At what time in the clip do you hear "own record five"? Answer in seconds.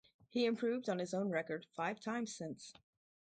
1.13-1.99